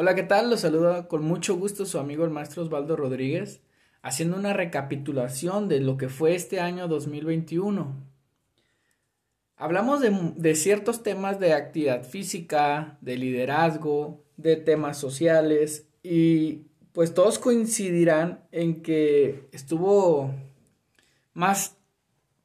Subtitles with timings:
[0.00, 0.48] Hola, ¿qué tal?
[0.48, 3.62] Los saluda con mucho gusto su amigo el maestro Osvaldo Rodríguez,
[4.00, 7.96] haciendo una recapitulación de lo que fue este año 2021.
[9.56, 17.12] Hablamos de, de ciertos temas de actividad física, de liderazgo, de temas sociales y pues
[17.12, 20.32] todos coincidirán en que estuvo
[21.34, 21.76] más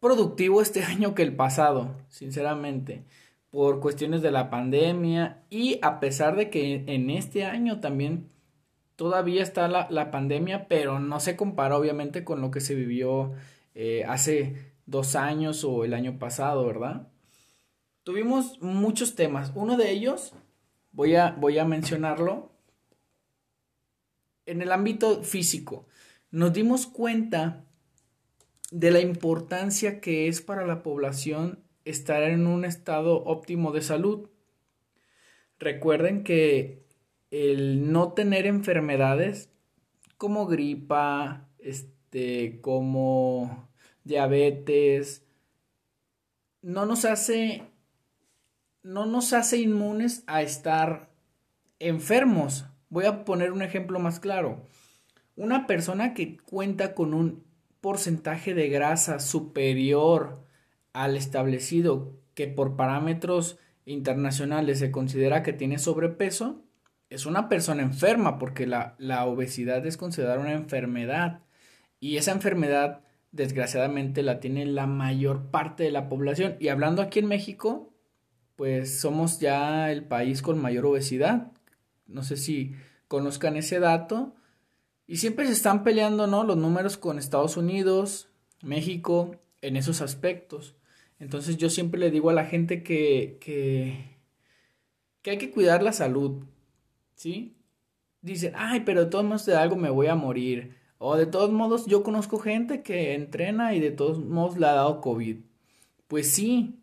[0.00, 3.04] productivo este año que el pasado, sinceramente
[3.50, 8.30] por cuestiones de la pandemia y a pesar de que en este año también
[8.96, 13.32] todavía está la, pandemia, pero no se compara obviamente con lo que se vivió
[13.74, 17.08] eh, hace dos años o el año pasado, ¿verdad?
[18.02, 19.52] Tuvimos muchos temas.
[19.54, 20.32] Uno de ellos,
[20.92, 22.52] voy a, voy a mencionarlo,
[24.46, 25.86] en el ámbito físico.
[26.30, 27.64] Nos dimos cuenta
[28.70, 34.28] de la importancia que es para la población estar en un estado óptimo de salud.
[35.58, 36.84] Recuerden que
[37.30, 39.50] el no tener enfermedades
[40.18, 43.70] como gripa, este, como
[44.04, 45.24] diabetes,
[46.60, 47.62] no nos hace
[48.82, 51.10] no nos hace inmunes a estar
[51.80, 52.66] enfermos.
[52.88, 54.64] Voy a poner un ejemplo más claro.
[55.34, 57.44] Una persona que cuenta con un
[57.80, 60.45] porcentaje de grasa superior
[60.96, 66.64] al establecido que por parámetros internacionales se considera que tiene sobrepeso,
[67.10, 71.40] es una persona enferma porque la, la obesidad es considerada una enfermedad.
[72.00, 76.56] Y esa enfermedad desgraciadamente la tiene la mayor parte de la población.
[76.60, 77.92] Y hablando aquí en México
[78.56, 81.52] pues somos ya el país con mayor obesidad.
[82.06, 82.74] No sé si
[83.06, 84.34] conozcan ese dato.
[85.06, 88.30] Y siempre se están peleando no los números con Estados Unidos
[88.62, 90.74] México en esos aspectos
[91.18, 94.16] entonces yo siempre le digo a la gente que, que,
[95.22, 96.44] que hay que cuidar la salud,
[97.14, 97.56] ¿sí?
[98.20, 100.76] Dicen, ay, pero de todos modos de algo me voy a morir.
[100.98, 104.72] O de todos modos yo conozco gente que entrena y de todos modos le ha
[104.72, 105.38] dado COVID.
[106.08, 106.80] Pues sí,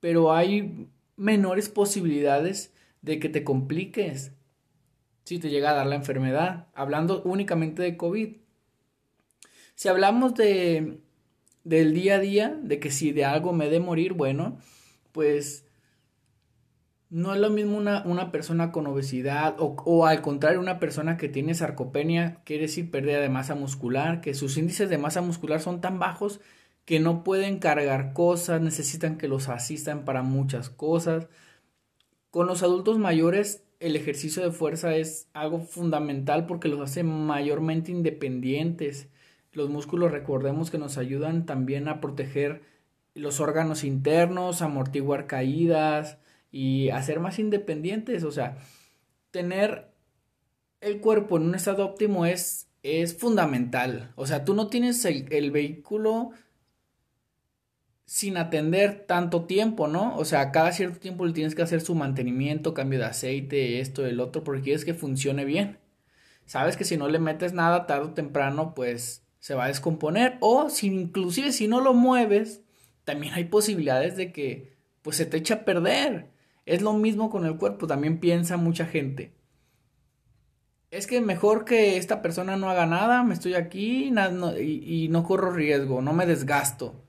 [0.00, 2.72] pero hay menores posibilidades
[3.02, 4.32] de que te compliques
[5.24, 8.36] si te llega a dar la enfermedad, hablando únicamente de COVID.
[9.74, 11.00] Si hablamos de
[11.64, 14.58] del día a día, de que si de algo me de morir, bueno,
[15.12, 15.66] pues
[17.10, 21.16] no es lo mismo una, una persona con obesidad o, o, al contrario una persona
[21.16, 25.60] que tiene sarcopenia, quiere decir pérdida de masa muscular, que sus índices de masa muscular
[25.60, 26.40] son tan bajos
[26.84, 31.28] que no pueden cargar cosas, necesitan que los asistan para muchas cosas.
[32.30, 37.90] Con los adultos mayores el ejercicio de fuerza es algo fundamental porque los hace mayormente
[37.90, 39.08] independientes.
[39.52, 42.62] Los músculos recordemos que nos ayudan también a proteger
[43.14, 46.18] los órganos internos, amortiguar caídas
[46.50, 48.24] y a ser más independientes.
[48.24, 48.56] O sea,
[49.30, 49.92] tener
[50.80, 54.12] el cuerpo en un estado óptimo es, es fundamental.
[54.16, 56.30] O sea, tú no tienes el, el vehículo
[58.06, 60.16] sin atender tanto tiempo, ¿no?
[60.16, 64.04] O sea, cada cierto tiempo le tienes que hacer su mantenimiento, cambio de aceite, esto,
[64.06, 65.78] el otro, porque quieres que funcione bien.
[66.46, 70.36] Sabes que si no le metes nada tarde o temprano, pues se va a descomponer
[70.38, 72.62] o si inclusive si no lo mueves,
[73.02, 76.30] también hay posibilidades de que pues se te eche a perder.
[76.64, 79.34] Es lo mismo con el cuerpo, también piensa mucha gente.
[80.92, 84.12] Es que mejor que esta persona no haga nada, me estoy aquí
[84.60, 87.04] y, y no corro riesgo, no me desgasto.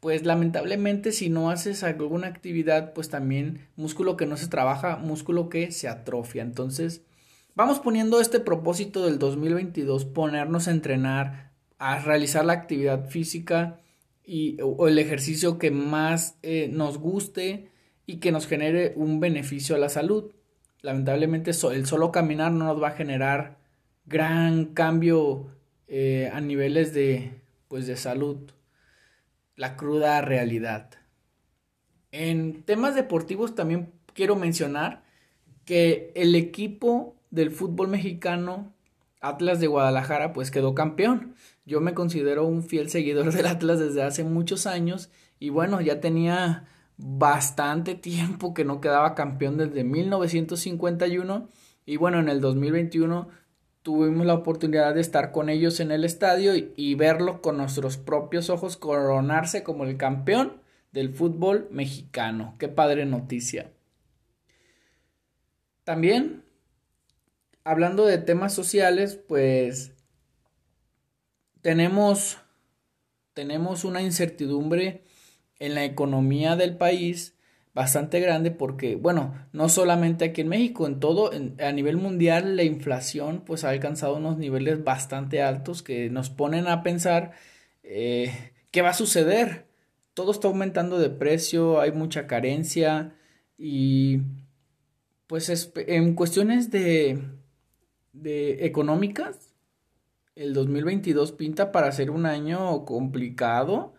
[0.00, 5.50] Pues lamentablemente si no haces alguna actividad, pues también músculo que no se trabaja, músculo
[5.50, 6.40] que se atrofia.
[6.40, 7.02] Entonces,
[7.54, 11.45] vamos poniendo este propósito del 2022, ponernos a entrenar,
[11.78, 13.80] a realizar la actividad física
[14.24, 17.70] y, o el ejercicio que más eh, nos guste
[18.06, 20.32] y que nos genere un beneficio a la salud.
[20.82, 23.58] Lamentablemente el solo caminar no nos va a generar
[24.04, 25.48] gran cambio
[25.88, 28.38] eh, a niveles de, pues, de salud.
[29.56, 30.90] La cruda realidad.
[32.12, 35.04] En temas deportivos también quiero mencionar
[35.64, 38.72] que el equipo del fútbol mexicano
[39.20, 41.34] Atlas de Guadalajara pues quedó campeón.
[41.64, 46.00] Yo me considero un fiel seguidor del Atlas desde hace muchos años y bueno, ya
[46.00, 46.66] tenía
[46.96, 51.48] bastante tiempo que no quedaba campeón desde 1951
[51.84, 53.28] y bueno, en el 2021
[53.82, 57.96] tuvimos la oportunidad de estar con ellos en el estadio y, y verlo con nuestros
[57.98, 60.60] propios ojos coronarse como el campeón
[60.92, 62.54] del fútbol mexicano.
[62.58, 63.70] Qué padre noticia.
[65.84, 66.45] También
[67.66, 69.92] hablando de temas sociales, pues
[71.62, 72.38] tenemos,
[73.34, 75.02] tenemos una incertidumbre
[75.58, 77.34] en la economía del país,
[77.74, 82.62] bastante grande porque, bueno, no solamente aquí en México, en todo, a nivel mundial la
[82.62, 87.32] inflación pues ha alcanzado unos niveles bastante altos que nos ponen a pensar
[87.82, 89.66] eh, qué va a suceder.
[90.14, 93.12] Todo está aumentando de precio, hay mucha carencia
[93.58, 94.20] y
[95.26, 97.18] pues en cuestiones de,
[98.22, 99.54] de económicas,
[100.34, 103.94] el 2022 pinta para ser un año complicado,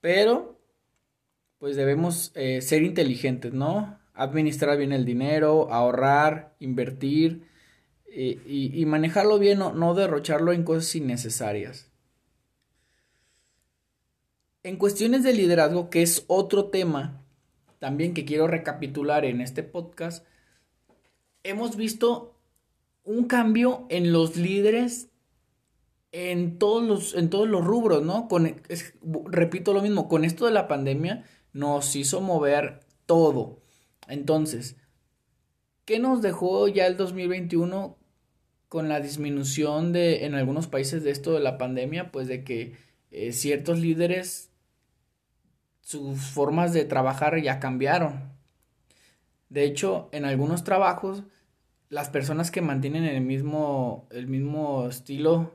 [0.00, 0.60] pero
[1.58, 3.98] pues debemos eh, ser inteligentes, ¿no?
[4.14, 7.48] Administrar bien el dinero, ahorrar, invertir
[8.06, 11.90] eh, y, manejarlo bien, no, no derrocharlo en cosas innecesarias.
[14.62, 17.24] En cuestiones de liderazgo, que es otro tema
[17.78, 20.26] también que quiero recapitular en este podcast,
[21.42, 22.33] hemos visto
[23.04, 25.10] un cambio en los líderes
[26.14, 28.28] en todos los, en todos los rubros, ¿no?
[28.28, 28.62] Con,
[29.26, 33.58] repito lo mismo, con esto de la pandemia nos hizo mover todo.
[34.06, 34.76] Entonces,
[35.84, 37.98] ¿qué nos dejó ya el 2021
[38.68, 42.12] con la disminución de en algunos países de esto de la pandemia?
[42.12, 42.76] Pues de que
[43.10, 44.50] eh, ciertos líderes
[45.80, 48.32] sus formas de trabajar ya cambiaron.
[49.48, 51.24] De hecho, en algunos trabajos
[51.94, 55.52] las personas que mantienen el mismo el mismo estilo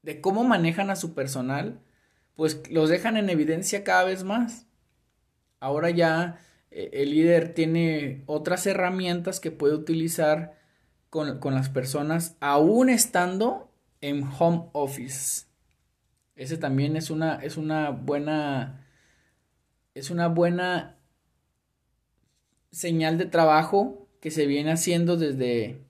[0.00, 1.82] de cómo manejan a su personal,
[2.34, 4.66] pues los dejan en evidencia cada vez más.
[5.60, 6.40] Ahora ya
[6.70, 10.58] eh, el líder tiene otras herramientas que puede utilizar
[11.10, 13.70] con, las personas aún estando
[14.00, 15.44] en home office.
[16.36, 18.86] Ese también es una, es una buena,
[19.94, 20.96] es una buena
[22.70, 25.80] señal de trabajo que se viene haciendo desde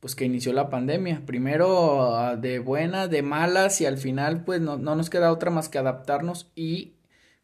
[0.00, 1.22] pues que inició la pandemia.
[1.26, 5.50] Primero ah, de buenas, de malas y al final pues no, no nos queda otra
[5.50, 6.94] más que adaptarnos y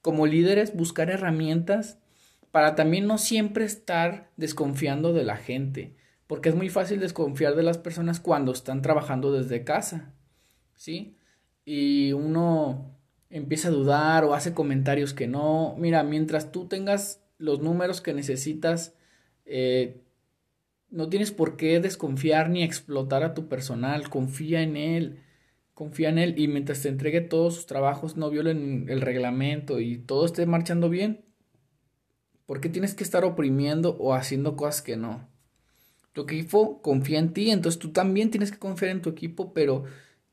[0.02, 1.98] como líderes buscar herramientas
[2.54, 5.96] para también no siempre estar desconfiando de la gente,
[6.28, 10.12] porque es muy fácil desconfiar de las personas cuando están trabajando desde casa,
[10.76, 11.16] ¿sí?
[11.64, 12.94] Y uno
[13.28, 18.14] empieza a dudar o hace comentarios que no, mira, mientras tú tengas los números que
[18.14, 18.94] necesitas,
[19.46, 20.02] eh,
[20.94, 25.18] no tienes por qué desconfiar ni explotar a tu personal, confía en él,
[25.74, 29.98] confía en él y mientras te entregue todos sus trabajos no violen el reglamento y
[29.98, 31.24] todo esté marchando bien,
[32.46, 35.28] ¿por qué tienes que estar oprimiendo o haciendo cosas que no?
[36.12, 39.82] Tu equipo confía en ti, entonces tú también tienes que confiar en tu equipo, pero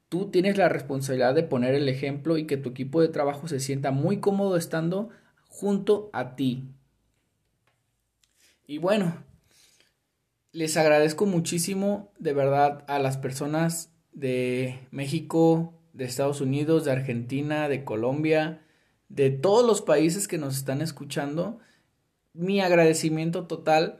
[0.10, 3.60] tú tienes la responsabilidad de poner el ejemplo y que tu equipo de trabajo se
[3.60, 5.10] sienta muy cómodo estando
[5.48, 6.70] junto a ti.
[8.68, 9.31] Y bueno,
[10.54, 17.70] les agradezco muchísimo de verdad a las personas de México, de Estados Unidos, de Argentina,
[17.70, 18.62] de Colombia,
[19.10, 21.60] de todos los países que nos están escuchando.
[22.34, 24.00] Mi agradecimiento total.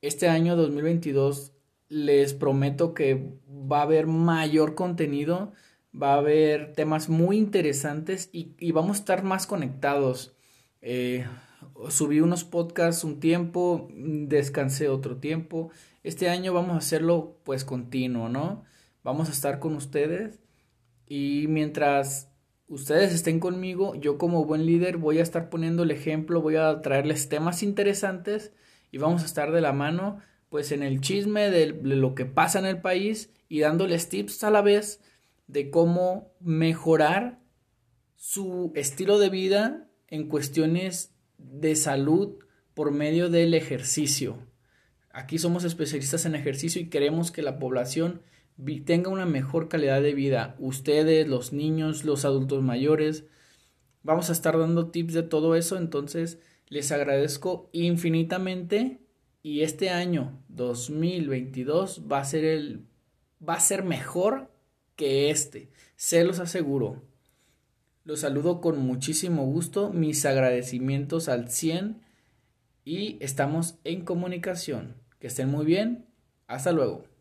[0.00, 1.52] Este año 2022
[1.88, 5.52] les prometo que va a haber mayor contenido,
[5.94, 10.34] va a haber temas muy interesantes y, vamos a estar más conectados.
[10.80, 11.26] Eh,
[11.88, 15.70] subí unos podcasts un tiempo, descansé otro tiempo.
[16.02, 18.64] Este año vamos a hacerlo pues continuo, ¿no?
[19.02, 20.40] vamos a estar con ustedes
[21.06, 22.30] y mientras
[22.68, 26.80] ustedes estén conmigo, yo como buen líder voy a estar poniendo el ejemplo, voy a
[26.80, 28.52] traerles temas interesantes
[28.90, 32.58] y vamos a estar de la mano pues en el chisme de lo que pasa
[32.58, 35.00] en el país y dándoles tips a la vez
[35.46, 37.40] de cómo mejorar
[38.16, 41.11] su estilo de vida en cuestiones
[41.50, 42.36] de salud
[42.74, 44.38] por medio del ejercicio.
[45.10, 48.22] Aquí somos especialistas en ejercicio y queremos que la población
[48.84, 50.56] tenga una mejor calidad de vida.
[50.58, 53.24] Ustedes, los niños, los adultos mayores.
[54.02, 59.00] Vamos a estar dando tips de todo eso, entonces les agradezco infinitamente
[59.42, 62.86] y este año 2022 va a ser el
[63.46, 64.50] va a ser mejor
[64.96, 67.02] que este, se los aseguro.
[68.04, 72.00] Los saludo con muchísimo gusto, mis agradecimientos al 100
[72.84, 74.96] y estamos en comunicación.
[75.20, 76.06] Que estén muy bien.
[76.48, 77.11] Hasta luego.